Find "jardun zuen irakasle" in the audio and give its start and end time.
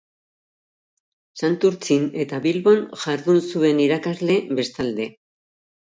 3.05-4.43